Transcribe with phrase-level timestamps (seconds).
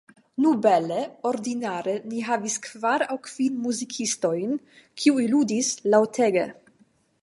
[0.43, 0.95] Ne bele,
[1.31, 4.59] ordinare ni havis kvar aŭ kvin muzikistojn,
[5.03, 6.53] kiuj ludis laŭtege.